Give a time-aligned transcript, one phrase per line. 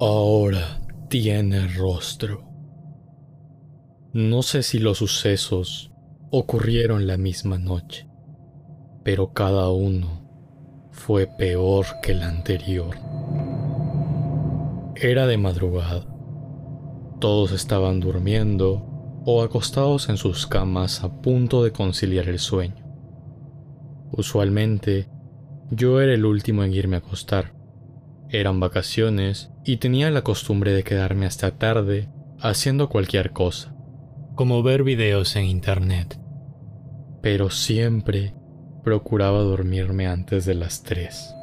[0.00, 2.44] Ahora tiene rostro.
[4.12, 5.90] No sé si los sucesos
[6.30, 8.08] ocurrieron la misma noche,
[9.02, 12.94] pero cada uno fue peor que el anterior.
[14.94, 16.06] Era de madrugada.
[17.18, 18.86] Todos estaban durmiendo
[19.24, 22.86] o acostados en sus camas a punto de conciliar el sueño.
[24.12, 25.08] Usualmente,
[25.72, 27.57] yo era el último en irme a acostar.
[28.30, 32.10] Eran vacaciones y tenía la costumbre de quedarme hasta tarde
[32.40, 33.74] haciendo cualquier cosa,
[34.34, 36.20] como ver videos en internet.
[37.22, 38.34] Pero siempre
[38.84, 41.34] procuraba dormirme antes de las 3.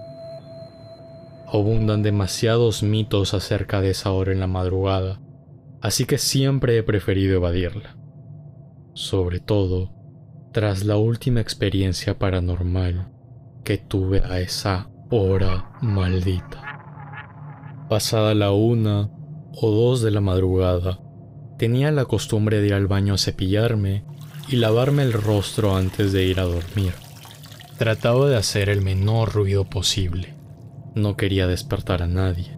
[1.48, 5.20] Abundan demasiados mitos acerca de esa hora en la madrugada,
[5.82, 7.98] así que siempre he preferido evadirla.
[8.94, 9.92] Sobre todo,
[10.54, 13.12] tras la última experiencia paranormal
[13.64, 16.65] que tuve a esa hora maldita.
[17.90, 19.12] Pasada la una
[19.54, 21.00] o dos de la madrugada,
[21.60, 24.04] tenía la costumbre de ir al baño a cepillarme
[24.50, 26.94] y lavarme el rostro antes de ir a dormir.
[27.78, 30.34] Trataba de hacer el menor ruido posible.
[30.96, 32.58] No quería despertar a nadie.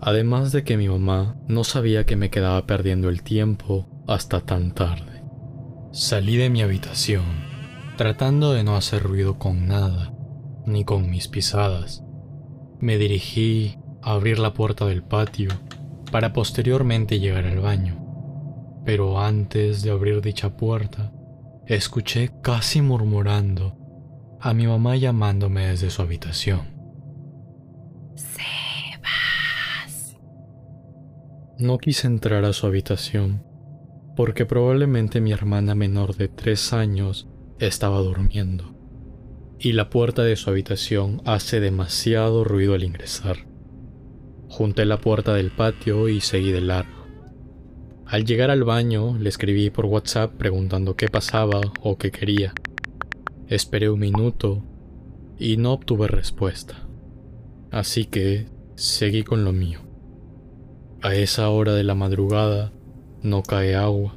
[0.00, 4.72] Además de que mi mamá no sabía que me quedaba perdiendo el tiempo hasta tan
[4.72, 5.22] tarde.
[5.92, 7.24] Salí de mi habitación,
[7.96, 10.14] tratando de no hacer ruido con nada,
[10.66, 12.02] ni con mis pisadas.
[12.80, 15.50] Me dirigí abrir la puerta del patio
[16.10, 18.04] para posteriormente llegar al baño.
[18.84, 21.12] Pero antes de abrir dicha puerta,
[21.66, 23.76] escuché casi murmurando
[24.40, 26.60] a mi mamá llamándome desde su habitación.
[28.14, 30.16] Sebas.
[31.58, 33.44] No quise entrar a su habitación
[34.16, 38.78] porque probablemente mi hermana menor de tres años estaba durmiendo
[39.60, 43.47] y la puerta de su habitación hace demasiado ruido al ingresar.
[44.48, 47.06] Junté la puerta del patio y seguí de largo.
[48.06, 52.54] Al llegar al baño, le escribí por WhatsApp preguntando qué pasaba o qué quería.
[53.48, 54.62] Esperé un minuto
[55.38, 56.86] y no obtuve respuesta.
[57.70, 59.80] Así que seguí con lo mío.
[61.02, 62.72] A esa hora de la madrugada
[63.22, 64.16] no cae agua.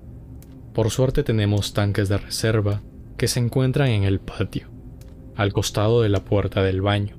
[0.73, 2.81] Por suerte tenemos tanques de reserva
[3.17, 4.69] que se encuentran en el patio,
[5.35, 7.17] al costado de la puerta del baño.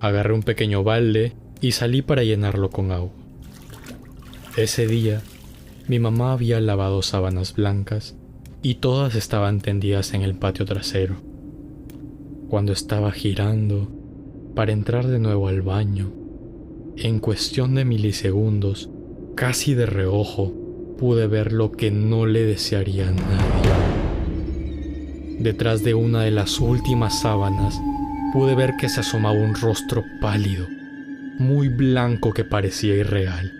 [0.00, 3.10] Agarré un pequeño balde y salí para llenarlo con agua.
[4.56, 5.22] Ese día,
[5.88, 8.14] mi mamá había lavado sábanas blancas
[8.62, 11.16] y todas estaban tendidas en el patio trasero.
[12.48, 13.88] Cuando estaba girando
[14.54, 16.12] para entrar de nuevo al baño,
[16.96, 18.90] en cuestión de milisegundos,
[19.34, 20.52] casi de reojo,
[20.98, 23.70] pude ver lo que no le desearía a nadie.
[25.38, 27.80] Detrás de una de las últimas sábanas,
[28.32, 30.66] pude ver que se asomaba un rostro pálido
[31.38, 33.52] muy blanco que parecía irreal.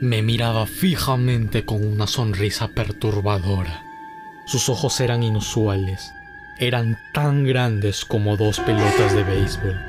[0.00, 3.84] Me miraba fijamente con una sonrisa perturbadora.
[4.46, 6.12] Sus ojos eran inusuales,
[6.58, 9.80] eran tan grandes como dos pelotas de béisbol,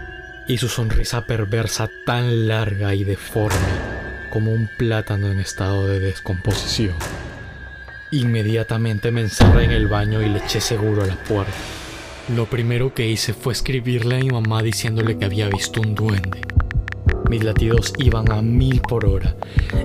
[0.48, 3.58] y su sonrisa perversa tan larga y deforme
[4.32, 6.96] como un plátano en estado de descomposición.
[8.12, 11.54] Inmediatamente me encerré en el baño y le eché seguro a la puerta.
[12.36, 16.42] Lo primero que hice fue escribirle a mi mamá diciéndole que había visto un duende
[17.34, 19.36] mis latidos iban a mil por hora.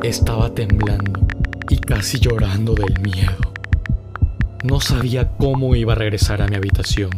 [0.04, 1.26] Estaba temblando
[1.70, 3.54] y casi llorando del miedo.
[4.64, 7.09] No sabía cómo iba a regresar a mi habitación.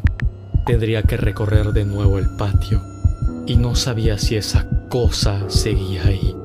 [0.66, 2.80] Tendría que recorrer de nuevo el patio
[3.44, 6.36] y no sabía si esa cosa seguía ahí.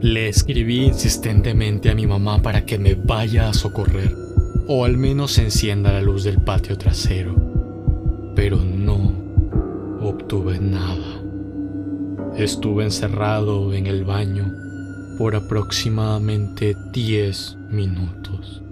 [0.00, 4.14] Le escribí insistentemente a mi mamá para que me vaya a socorrer
[4.68, 7.34] o al menos encienda la luz del patio trasero,
[8.36, 9.14] pero no
[10.00, 11.21] obtuve nada.
[12.36, 14.50] Estuve encerrado en el baño
[15.18, 18.62] por aproximadamente 10 minutos.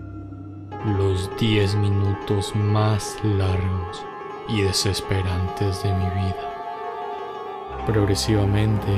[0.96, 4.02] Los 10 minutos más largos
[4.48, 7.84] y desesperantes de mi vida.
[7.86, 8.96] Progresivamente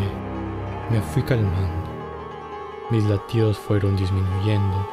[0.92, 1.90] me fui calmando.
[2.91, 4.88] Mis latidos fueron disminuyendo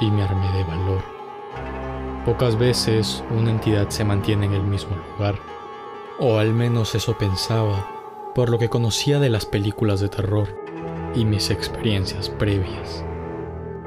[0.00, 1.02] y me armé de valor.
[2.24, 5.34] Pocas veces una entidad se mantiene en el mismo lugar,
[6.18, 7.93] o al menos eso pensaba
[8.34, 10.48] por lo que conocía de las películas de terror
[11.14, 13.04] y mis experiencias previas.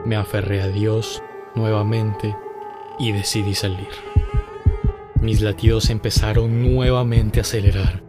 [0.05, 1.21] Me aferré a Dios
[1.55, 2.35] nuevamente
[2.99, 3.89] y decidí salir.
[5.21, 8.03] Mis latidos empezaron nuevamente a acelerar.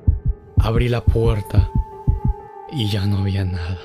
[0.58, 1.70] Abrí la puerta
[2.70, 3.78] y ya no había nada.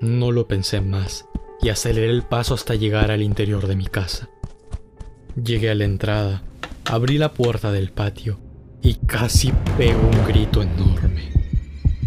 [0.00, 1.26] No lo pensé más
[1.60, 4.28] y aceleré el paso hasta llegar al interior de mi casa.
[5.42, 6.42] Llegué a la entrada,
[6.84, 8.38] abrí la puerta del patio
[8.82, 11.37] y casi pegó un grito enorme.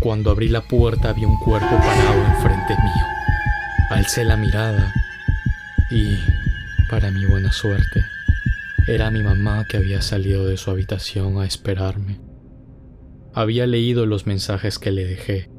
[0.01, 3.05] Cuando abrí la puerta había un cuerpo parado enfrente mío.
[3.91, 4.91] Alcé la mirada
[5.91, 6.17] y,
[6.89, 8.03] para mi buena suerte,
[8.87, 12.19] era mi mamá que había salido de su habitación a esperarme.
[13.31, 15.51] Había leído los mensajes que le dejé,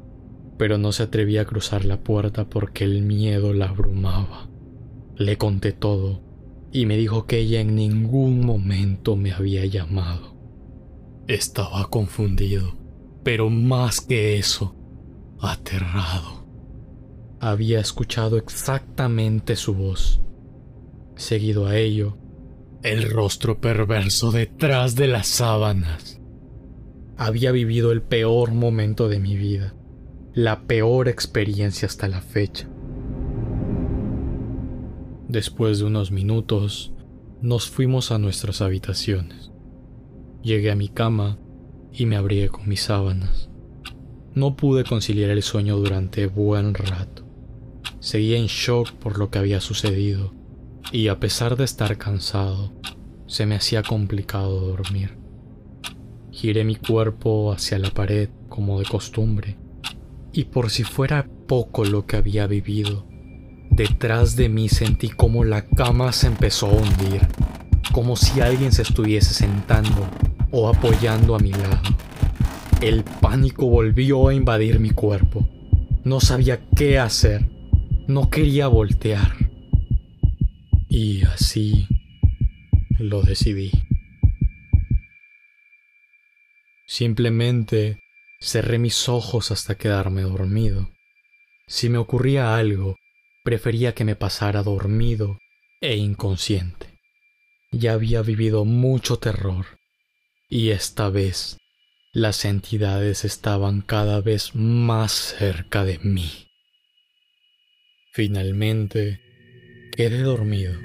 [0.57, 4.49] pero no se atrevía a cruzar la puerta porque el miedo la abrumaba.
[5.15, 6.21] Le conté todo
[6.73, 10.35] y me dijo que ella en ningún momento me había llamado.
[11.29, 12.82] Estaba confundido,
[13.23, 14.75] pero más que eso,
[15.39, 16.45] aterrado.
[17.39, 20.21] Había escuchado exactamente su voz.
[21.15, 22.17] Seguido a ello,
[22.83, 26.19] el rostro perverso detrás de las sábanas.
[27.17, 29.73] Había vivido el peor momento de mi vida,
[30.33, 32.69] la peor experiencia hasta la fecha.
[35.27, 36.93] Después de unos minutos,
[37.41, 39.51] nos fuimos a nuestras habitaciones.
[40.41, 41.39] Llegué a mi cama
[41.93, 43.49] y me abrigué con mis sábanas.
[44.33, 47.23] No pude conciliar el sueño durante buen rato.
[47.99, 50.33] Seguía en shock por lo que había sucedido
[50.91, 52.73] y a pesar de estar cansado,
[53.27, 55.17] se me hacía complicado dormir.
[56.31, 59.57] Giré mi cuerpo hacia la pared como de costumbre
[60.31, 63.05] y por si fuera poco lo que había vivido,
[63.75, 67.27] Detrás de mí sentí como la cama se empezó a hundir,
[67.91, 70.07] como si alguien se estuviese sentando
[70.55, 71.81] o apoyando a mi lado.
[72.79, 75.49] El pánico volvió a invadir mi cuerpo.
[76.03, 77.49] No sabía qué hacer.
[78.07, 79.35] No quería voltear.
[80.87, 81.87] Y así
[82.99, 83.71] lo decidí.
[86.85, 87.99] Simplemente
[88.39, 90.91] cerré mis ojos hasta quedarme dormido.
[91.65, 92.95] Si me ocurría algo,
[93.43, 95.39] prefería que me pasara dormido
[95.81, 96.99] e inconsciente.
[97.71, 99.65] Ya había vivido mucho terror
[100.53, 101.57] y esta vez
[102.13, 106.29] las entidades estaban cada vez más cerca de mí.
[108.11, 109.19] Finalmente
[109.97, 110.75] quedé dormido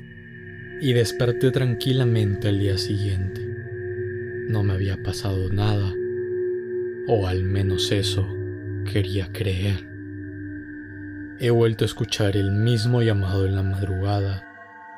[0.80, 3.46] y desperté tranquilamente al día siguiente.
[4.48, 5.92] No me había pasado nada,
[7.06, 8.26] o al menos eso
[8.90, 9.86] quería creer.
[11.40, 14.48] He vuelto a escuchar el mismo llamado en la madrugada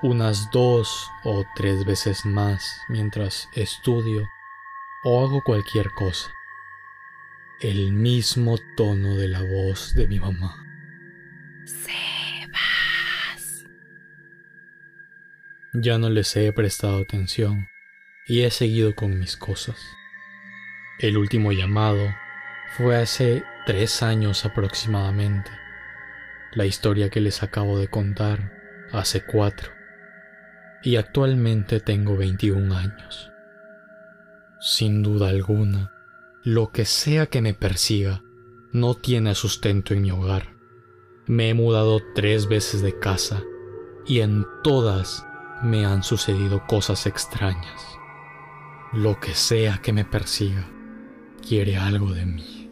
[0.05, 4.29] unas dos o tres veces más mientras estudio
[5.05, 6.33] o hago cualquier cosa.
[7.61, 10.57] El mismo tono de la voz de mi mamá.
[11.65, 13.65] Sebas.
[15.75, 17.69] Ya no les he prestado atención
[18.27, 19.77] y he seguido con mis cosas.
[20.99, 22.15] El último llamado
[22.77, 25.51] fue hace tres años aproximadamente
[26.53, 28.53] la historia que les acabo de contar
[28.93, 29.73] hace cuatro
[30.83, 33.30] y actualmente tengo 21 años.
[34.63, 35.91] Sin duda alguna,
[36.45, 38.23] lo que sea que me persiga
[38.73, 40.55] no tiene sustento en mi hogar.
[41.27, 43.43] Me he mudado tres veces de casa
[44.07, 45.27] y en todas
[45.63, 47.99] me han sucedido cosas extrañas.
[48.93, 50.69] Lo que sea que me persiga
[51.47, 52.71] quiere algo de mí.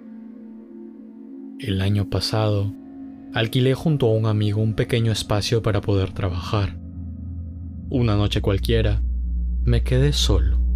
[1.58, 2.70] El año pasado
[3.32, 6.78] alquilé junto a un amigo un pequeño espacio para poder trabajar.
[7.88, 9.00] Una noche cualquiera,
[9.64, 10.67] me quedé solo.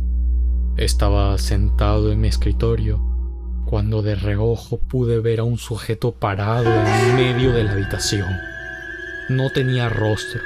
[0.77, 3.01] Estaba sentado en mi escritorio
[3.67, 8.29] cuando de reojo pude ver a un sujeto parado en medio de la habitación.
[9.29, 10.41] No tenía rostro,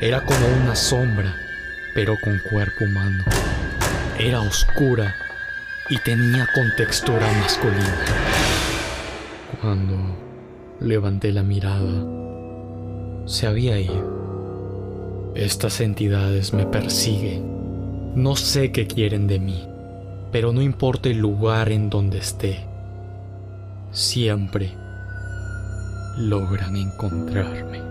[0.00, 1.34] era como una sombra,
[1.94, 3.24] pero con cuerpo humano.
[4.18, 5.14] Era oscura
[5.90, 8.04] y tenía contextura masculina.
[9.60, 10.26] Cuando
[10.80, 12.04] Levanté la mirada.
[13.24, 15.32] Se había ido.
[15.34, 17.55] Estas entidades me persiguen.
[18.16, 19.62] No sé qué quieren de mí,
[20.32, 22.66] pero no importa el lugar en donde esté.
[23.90, 24.72] Siempre
[26.16, 27.82] logran encontrarme.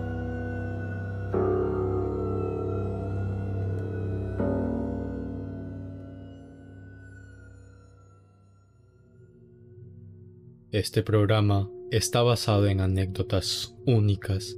[10.71, 14.57] Este programa está basado en anécdotas únicas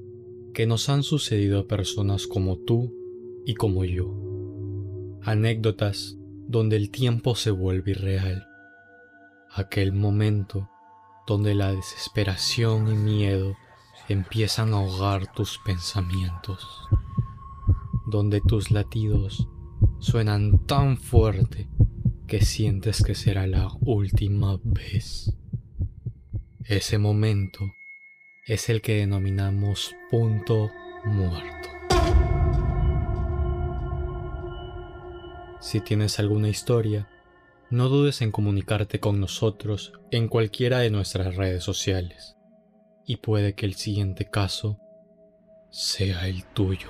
[0.54, 2.96] que nos han sucedido a personas como tú
[3.46, 4.27] y como yo.
[5.28, 6.16] Anécdotas
[6.48, 8.48] donde el tiempo se vuelve irreal.
[9.52, 10.70] Aquel momento
[11.28, 13.58] donde la desesperación y miedo
[14.08, 16.66] empiezan a ahogar tus pensamientos.
[18.06, 19.50] Donde tus latidos
[20.00, 21.68] suenan tan fuerte
[22.26, 25.34] que sientes que será la última vez.
[26.64, 27.70] Ese momento
[28.46, 30.72] es el que denominamos punto
[31.04, 31.77] muerto.
[35.68, 37.10] Si tienes alguna historia,
[37.70, 42.38] no dudes en comunicarte con nosotros en cualquiera de nuestras redes sociales.
[43.06, 44.80] Y puede que el siguiente caso
[45.70, 46.88] sea el tuyo.